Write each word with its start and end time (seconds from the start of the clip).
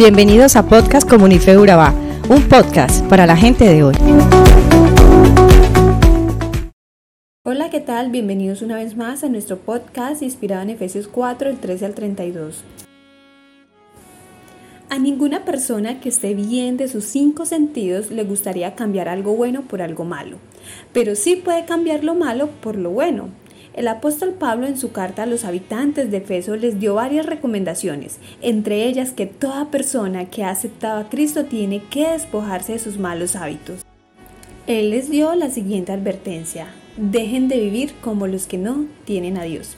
Bienvenidos 0.00 0.56
a 0.56 0.66
Podcast 0.66 1.06
Comunife 1.06 1.58
Urabá, 1.58 1.92
un 2.30 2.48
podcast 2.48 3.04
para 3.08 3.26
la 3.26 3.36
gente 3.36 3.66
de 3.66 3.82
hoy. 3.82 3.94
Hola, 7.44 7.68
¿qué 7.68 7.80
tal? 7.80 8.10
Bienvenidos 8.10 8.62
una 8.62 8.76
vez 8.76 8.96
más 8.96 9.24
a 9.24 9.28
nuestro 9.28 9.58
podcast 9.58 10.22
inspirado 10.22 10.62
en 10.62 10.70
Efesios 10.70 11.06
4, 11.06 11.50
el 11.50 11.58
13 11.58 11.84
al 11.84 11.94
32. 11.94 12.64
A 14.88 14.98
ninguna 14.98 15.44
persona 15.44 16.00
que 16.00 16.08
esté 16.08 16.32
bien 16.32 16.78
de 16.78 16.88
sus 16.88 17.04
cinco 17.04 17.44
sentidos 17.44 18.10
le 18.10 18.24
gustaría 18.24 18.74
cambiar 18.74 19.06
algo 19.06 19.34
bueno 19.34 19.64
por 19.68 19.82
algo 19.82 20.06
malo, 20.06 20.38
pero 20.94 21.14
sí 21.14 21.36
puede 21.36 21.66
cambiar 21.66 22.04
lo 22.04 22.14
malo 22.14 22.48
por 22.62 22.76
lo 22.76 22.88
bueno. 22.88 23.28
El 23.72 23.86
apóstol 23.86 24.30
Pablo 24.30 24.66
en 24.66 24.76
su 24.76 24.90
carta 24.90 25.22
a 25.22 25.26
los 25.26 25.44
habitantes 25.44 26.10
de 26.10 26.16
Efeso 26.16 26.56
les 26.56 26.80
dio 26.80 26.94
varias 26.94 27.26
recomendaciones, 27.26 28.18
entre 28.42 28.86
ellas 28.86 29.12
que 29.12 29.26
toda 29.26 29.70
persona 29.70 30.24
que 30.24 30.42
ha 30.42 30.50
aceptado 30.50 30.98
a 31.00 31.08
Cristo 31.08 31.44
tiene 31.44 31.82
que 31.84 32.08
despojarse 32.08 32.72
de 32.72 32.78
sus 32.80 32.98
malos 32.98 33.36
hábitos. 33.36 33.84
Él 34.66 34.90
les 34.90 35.08
dio 35.08 35.34
la 35.36 35.50
siguiente 35.50 35.92
advertencia, 35.92 36.66
dejen 36.96 37.48
de 37.48 37.60
vivir 37.60 37.92
como 38.00 38.26
los 38.26 38.46
que 38.46 38.58
no 38.58 38.86
tienen 39.04 39.36
a 39.36 39.44
Dios. 39.44 39.76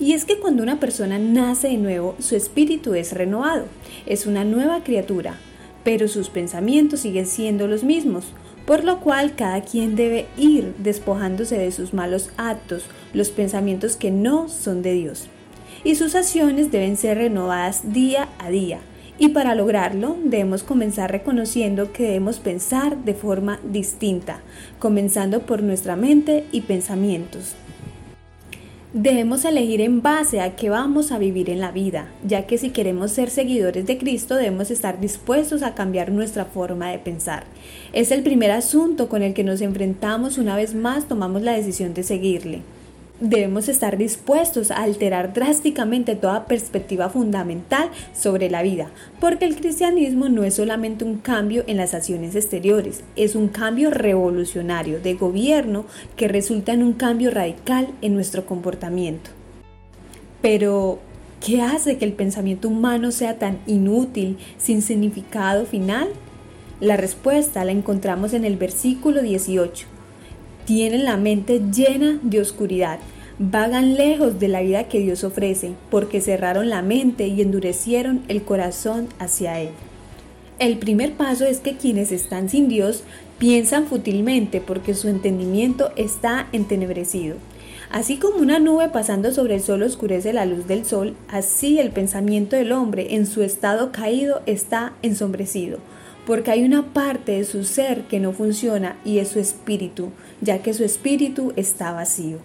Y 0.00 0.14
es 0.14 0.24
que 0.24 0.38
cuando 0.38 0.62
una 0.62 0.80
persona 0.80 1.18
nace 1.18 1.68
de 1.68 1.76
nuevo, 1.76 2.16
su 2.20 2.34
espíritu 2.34 2.94
es 2.94 3.12
renovado, 3.12 3.66
es 4.06 4.26
una 4.26 4.44
nueva 4.44 4.82
criatura, 4.84 5.38
pero 5.84 6.08
sus 6.08 6.30
pensamientos 6.30 7.00
siguen 7.00 7.26
siendo 7.26 7.66
los 7.66 7.84
mismos, 7.84 8.24
por 8.68 8.84
lo 8.84 9.00
cual 9.00 9.34
cada 9.34 9.62
quien 9.62 9.96
debe 9.96 10.26
ir 10.36 10.74
despojándose 10.76 11.56
de 11.56 11.72
sus 11.72 11.94
malos 11.94 12.28
actos, 12.36 12.84
los 13.14 13.30
pensamientos 13.30 13.96
que 13.96 14.10
no 14.10 14.50
son 14.50 14.82
de 14.82 14.92
Dios. 14.92 15.28
Y 15.84 15.94
sus 15.94 16.14
acciones 16.14 16.70
deben 16.70 16.98
ser 16.98 17.16
renovadas 17.16 17.94
día 17.94 18.28
a 18.38 18.50
día. 18.50 18.80
Y 19.18 19.30
para 19.30 19.54
lograrlo 19.54 20.18
debemos 20.22 20.64
comenzar 20.64 21.10
reconociendo 21.10 21.94
que 21.94 22.02
debemos 22.02 22.40
pensar 22.40 22.98
de 23.04 23.14
forma 23.14 23.58
distinta, 23.64 24.42
comenzando 24.78 25.40
por 25.40 25.62
nuestra 25.62 25.96
mente 25.96 26.44
y 26.52 26.60
pensamientos. 26.60 27.54
Debemos 28.94 29.44
elegir 29.44 29.82
en 29.82 30.00
base 30.00 30.40
a 30.40 30.56
qué 30.56 30.70
vamos 30.70 31.12
a 31.12 31.18
vivir 31.18 31.50
en 31.50 31.60
la 31.60 31.70
vida, 31.72 32.08
ya 32.26 32.46
que 32.46 32.56
si 32.56 32.70
queremos 32.70 33.12
ser 33.12 33.28
seguidores 33.28 33.86
de 33.86 33.98
Cristo 33.98 34.34
debemos 34.34 34.70
estar 34.70 34.98
dispuestos 34.98 35.62
a 35.62 35.74
cambiar 35.74 36.10
nuestra 36.10 36.46
forma 36.46 36.90
de 36.90 36.98
pensar. 36.98 37.44
Es 37.92 38.10
el 38.12 38.22
primer 38.22 38.50
asunto 38.50 39.10
con 39.10 39.22
el 39.22 39.34
que 39.34 39.44
nos 39.44 39.60
enfrentamos 39.60 40.38
una 40.38 40.56
vez 40.56 40.74
más 40.74 41.06
tomamos 41.06 41.42
la 41.42 41.52
decisión 41.52 41.92
de 41.92 42.02
seguirle 42.02 42.62
debemos 43.20 43.68
estar 43.68 43.96
dispuestos 43.96 44.70
a 44.70 44.82
alterar 44.82 45.32
drásticamente 45.32 46.14
toda 46.14 46.46
perspectiva 46.46 47.08
fundamental 47.08 47.90
sobre 48.14 48.50
la 48.50 48.62
vida, 48.62 48.90
porque 49.20 49.44
el 49.44 49.56
cristianismo 49.56 50.28
no 50.28 50.44
es 50.44 50.54
solamente 50.54 51.04
un 51.04 51.18
cambio 51.18 51.64
en 51.66 51.76
las 51.76 51.94
acciones 51.94 52.34
exteriores, 52.34 53.02
es 53.16 53.34
un 53.34 53.48
cambio 53.48 53.90
revolucionario 53.90 55.00
de 55.00 55.14
gobierno 55.14 55.84
que 56.16 56.28
resulta 56.28 56.72
en 56.72 56.82
un 56.82 56.92
cambio 56.92 57.30
radical 57.30 57.88
en 58.02 58.14
nuestro 58.14 58.46
comportamiento. 58.46 59.30
Pero, 60.40 61.00
¿qué 61.44 61.62
hace 61.62 61.98
que 61.98 62.04
el 62.04 62.12
pensamiento 62.12 62.68
humano 62.68 63.10
sea 63.10 63.38
tan 63.38 63.58
inútil, 63.66 64.38
sin 64.56 64.82
significado 64.82 65.66
final? 65.66 66.08
La 66.80 66.96
respuesta 66.96 67.64
la 67.64 67.72
encontramos 67.72 68.34
en 68.34 68.44
el 68.44 68.56
versículo 68.56 69.20
18 69.20 69.97
tienen 70.68 71.06
la 71.06 71.16
mente 71.16 71.62
llena 71.72 72.18
de 72.20 72.42
oscuridad, 72.42 72.98
vagan 73.38 73.94
lejos 73.94 74.38
de 74.38 74.48
la 74.48 74.60
vida 74.60 74.84
que 74.84 74.98
Dios 74.98 75.24
ofrece, 75.24 75.72
porque 75.90 76.20
cerraron 76.20 76.68
la 76.68 76.82
mente 76.82 77.26
y 77.26 77.40
endurecieron 77.40 78.20
el 78.28 78.42
corazón 78.42 79.08
hacia 79.18 79.58
Él. 79.60 79.70
El 80.58 80.76
primer 80.76 81.14
paso 81.14 81.46
es 81.46 81.60
que 81.60 81.78
quienes 81.78 82.12
están 82.12 82.50
sin 82.50 82.68
Dios 82.68 83.02
piensan 83.38 83.86
fútilmente 83.86 84.60
porque 84.60 84.92
su 84.92 85.08
entendimiento 85.08 85.90
está 85.96 86.48
entenebrecido. 86.52 87.36
Así 87.90 88.18
como 88.18 88.36
una 88.36 88.58
nube 88.58 88.90
pasando 88.90 89.32
sobre 89.32 89.54
el 89.54 89.62
sol 89.62 89.82
oscurece 89.82 90.34
la 90.34 90.44
luz 90.44 90.66
del 90.66 90.84
sol, 90.84 91.16
así 91.28 91.78
el 91.78 91.92
pensamiento 91.92 92.56
del 92.56 92.72
hombre 92.72 93.14
en 93.14 93.24
su 93.24 93.42
estado 93.42 93.90
caído 93.90 94.42
está 94.44 94.92
ensombrecido 95.00 95.78
porque 96.28 96.50
hay 96.50 96.62
una 96.62 96.92
parte 96.92 97.32
de 97.32 97.44
su 97.44 97.64
ser 97.64 98.02
que 98.02 98.20
no 98.20 98.32
funciona 98.32 98.98
y 99.02 99.16
es 99.16 99.28
su 99.28 99.40
espíritu, 99.40 100.10
ya 100.42 100.58
que 100.58 100.74
su 100.74 100.84
espíritu 100.84 101.54
está 101.56 101.90
vacío. 101.92 102.36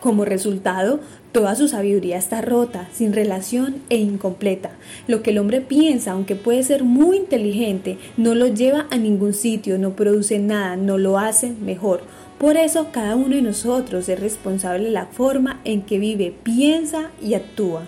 Como 0.00 0.26
resultado, 0.26 1.00
toda 1.32 1.54
su 1.54 1.66
sabiduría 1.66 2.18
está 2.18 2.42
rota, 2.42 2.90
sin 2.92 3.14
relación 3.14 3.76
e 3.88 3.96
incompleta. 3.96 4.72
Lo 5.08 5.22
que 5.22 5.30
el 5.30 5.38
hombre 5.38 5.62
piensa, 5.62 6.12
aunque 6.12 6.36
puede 6.36 6.62
ser 6.62 6.84
muy 6.84 7.16
inteligente, 7.16 7.96
no 8.18 8.34
lo 8.34 8.48
lleva 8.48 8.86
a 8.90 8.98
ningún 8.98 9.32
sitio, 9.32 9.78
no 9.78 9.96
produce 9.96 10.38
nada, 10.38 10.76
no 10.76 10.98
lo 10.98 11.18
hace 11.18 11.52
mejor. 11.52 12.02
Por 12.36 12.58
eso 12.58 12.88
cada 12.92 13.16
uno 13.16 13.34
de 13.34 13.40
nosotros 13.40 14.10
es 14.10 14.20
responsable 14.20 14.84
de 14.84 14.90
la 14.90 15.06
forma 15.06 15.62
en 15.64 15.80
que 15.80 15.98
vive, 15.98 16.34
piensa 16.42 17.12
y 17.22 17.32
actúa. 17.32 17.84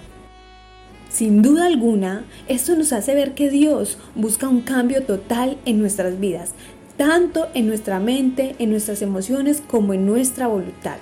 Sin 1.14 1.42
duda 1.42 1.66
alguna, 1.66 2.24
esto 2.48 2.74
nos 2.74 2.92
hace 2.92 3.14
ver 3.14 3.34
que 3.34 3.48
Dios 3.48 3.98
busca 4.16 4.48
un 4.48 4.62
cambio 4.62 5.04
total 5.04 5.58
en 5.64 5.78
nuestras 5.78 6.18
vidas, 6.18 6.54
tanto 6.96 7.46
en 7.54 7.68
nuestra 7.68 8.00
mente, 8.00 8.56
en 8.58 8.70
nuestras 8.70 9.00
emociones, 9.00 9.62
como 9.64 9.94
en 9.94 10.06
nuestra 10.06 10.48
voluntad. 10.48 10.96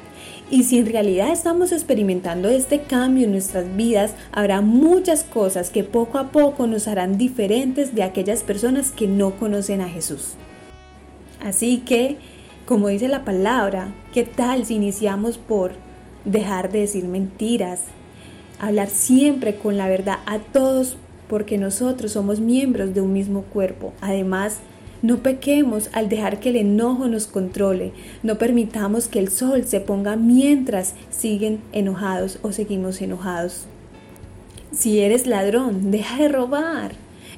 Y 0.50 0.64
si 0.64 0.76
en 0.80 0.92
realidad 0.92 1.32
estamos 1.32 1.72
experimentando 1.72 2.50
este 2.50 2.82
cambio 2.82 3.24
en 3.24 3.32
nuestras 3.32 3.74
vidas, 3.74 4.12
habrá 4.32 4.60
muchas 4.60 5.24
cosas 5.24 5.70
que 5.70 5.82
poco 5.82 6.18
a 6.18 6.30
poco 6.30 6.66
nos 6.66 6.88
harán 6.88 7.16
diferentes 7.16 7.94
de 7.94 8.02
aquellas 8.02 8.42
personas 8.42 8.90
que 8.90 9.08
no 9.08 9.36
conocen 9.36 9.80
a 9.80 9.88
Jesús. 9.88 10.34
Así 11.40 11.78
que, 11.78 12.18
como 12.66 12.88
dice 12.88 13.08
la 13.08 13.24
palabra, 13.24 13.94
¿qué 14.12 14.24
tal 14.24 14.66
si 14.66 14.74
iniciamos 14.74 15.38
por 15.38 15.72
dejar 16.26 16.70
de 16.70 16.80
decir 16.80 17.04
mentiras, 17.06 17.80
hablar 18.62 18.88
siempre 18.88 19.56
con 19.56 19.76
la 19.76 19.88
verdad 19.88 20.20
a 20.24 20.38
todos 20.38 20.96
porque 21.28 21.58
nosotros 21.58 22.12
somos 22.12 22.40
miembros 22.40 22.94
de 22.94 23.00
un 23.00 23.12
mismo 23.12 23.42
cuerpo. 23.42 23.92
Además, 24.00 24.58
no 25.02 25.18
pequemos 25.18 25.90
al 25.92 26.08
dejar 26.08 26.38
que 26.38 26.50
el 26.50 26.56
enojo 26.56 27.08
nos 27.08 27.26
controle. 27.26 27.92
No 28.22 28.38
permitamos 28.38 29.08
que 29.08 29.18
el 29.18 29.30
sol 29.30 29.64
se 29.64 29.80
ponga 29.80 30.14
mientras 30.14 30.94
siguen 31.10 31.60
enojados 31.72 32.38
o 32.42 32.52
seguimos 32.52 33.02
enojados. 33.02 33.64
Si 34.70 35.00
eres 35.00 35.26
ladrón, 35.26 35.90
deja 35.90 36.22
de 36.22 36.28
robar. 36.28 36.92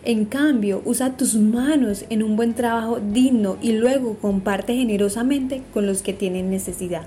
En 0.06 0.26
cambio, 0.26 0.82
usa 0.84 1.16
tus 1.16 1.34
manos 1.34 2.04
en 2.10 2.22
un 2.22 2.36
buen 2.36 2.52
trabajo 2.52 3.00
digno 3.00 3.56
y 3.62 3.72
luego 3.72 4.18
comparte 4.18 4.74
generosamente 4.74 5.62
con 5.72 5.86
los 5.86 6.02
que 6.02 6.12
tienen 6.12 6.50
necesidad. 6.50 7.06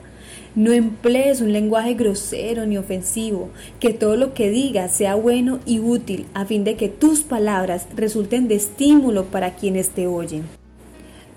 No 0.56 0.72
emplees 0.72 1.41
un 1.41 1.53
lenguaje 1.53 1.94
grosero 1.94 2.66
ni 2.66 2.75
ofensivo, 2.75 3.50
que 3.80 3.94
todo 3.94 4.16
lo 4.16 4.34
que 4.34 4.50
digas 4.50 4.96
sea 4.96 5.13
bueno 5.13 5.59
y 5.68 5.78
útil 5.78 6.25
a 6.34 6.46
fin 6.46 6.63
de 6.63 6.75
que 6.75 6.90
tus 6.90 7.22
palabras 7.22 7.86
resulten 7.96 8.47
de 8.47 8.56
estímulo 8.56 9.25
para 9.25 9.53
quienes 9.53 9.90
te 9.90 10.07
oyen. 10.07 10.46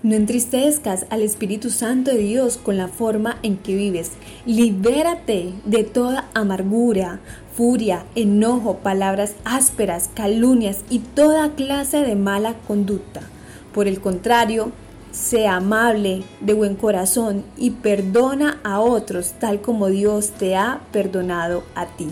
No 0.02 0.14
entristezcas 0.14 1.04
al 1.10 1.20
Espíritu 1.20 1.68
Santo 1.68 2.10
de 2.10 2.18
Dios 2.18 2.56
con 2.56 2.78
la 2.78 2.88
forma 2.88 3.36
en 3.42 3.58
que 3.58 3.74
vives. 3.74 4.12
Libérate 4.46 5.52
de 5.66 5.84
toda 5.84 6.30
amargura, 6.32 7.20
furia, 7.54 8.06
enojo, 8.14 8.78
palabras 8.78 9.34
ásperas, 9.44 10.08
calumnias 10.14 10.78
y 10.88 11.00
toda 11.00 11.50
clase 11.50 11.98
de 11.98 12.16
mala 12.16 12.54
conducta. 12.66 13.20
Por 13.74 13.88
el 13.88 14.00
contrario, 14.00 14.72
sea 15.12 15.56
amable, 15.56 16.22
de 16.40 16.54
buen 16.54 16.76
corazón 16.76 17.44
y 17.58 17.72
perdona 17.72 18.58
a 18.64 18.80
otros 18.80 19.34
tal 19.38 19.60
como 19.60 19.88
Dios 19.88 20.30
te 20.30 20.56
ha 20.56 20.80
perdonado 20.92 21.62
a 21.74 21.84
ti. 21.84 22.08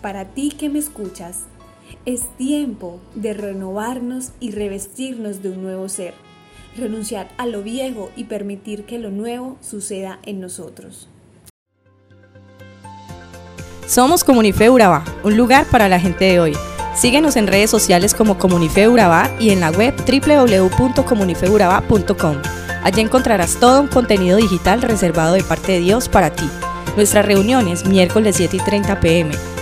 Para 0.00 0.24
ti 0.24 0.50
que 0.50 0.70
me 0.70 0.78
escuchas, 0.78 1.44
es 2.06 2.22
tiempo 2.36 3.00
de 3.14 3.34
renovarnos 3.34 4.30
y 4.40 4.50
revestirnos 4.52 5.42
de 5.42 5.50
un 5.50 5.62
nuevo 5.62 5.86
ser, 5.88 6.14
renunciar 6.76 7.28
a 7.36 7.46
lo 7.46 7.62
viejo 7.62 8.10
y 8.16 8.24
permitir 8.24 8.84
que 8.84 8.98
lo 8.98 9.10
nuevo 9.10 9.58
suceda 9.60 10.18
en 10.24 10.40
nosotros. 10.40 11.08
Somos 13.86 14.24
Comunife 14.24 14.70
Urabá, 14.70 15.04
un 15.24 15.36
lugar 15.36 15.66
para 15.66 15.88
la 15.88 15.98
gente 15.98 16.24
de 16.24 16.38
hoy. 16.40 16.52
Síguenos 16.94 17.34
en 17.36 17.48
redes 17.48 17.70
sociales 17.70 18.14
como 18.14 18.38
Comunife 18.38 18.88
Urabá 18.88 19.30
y 19.40 19.50
en 19.50 19.60
la 19.60 19.70
web 19.70 19.94
www.comunifeurabá.com. 19.96 22.36
Allí 22.82 23.00
encontrarás 23.00 23.56
todo 23.56 23.80
un 23.80 23.88
contenido 23.88 24.36
digital 24.38 24.80
reservado 24.80 25.34
de 25.34 25.42
parte 25.42 25.72
de 25.72 25.80
Dios 25.80 26.08
para 26.08 26.30
ti. 26.30 26.48
Nuestras 26.96 27.26
reuniones 27.26 27.84
miércoles 27.86 28.36
7 28.36 28.56
y 28.56 28.60
30 28.60 29.00
pm, 29.00 29.34